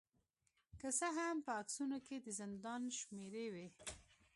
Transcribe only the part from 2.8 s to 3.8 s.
شمیرې وې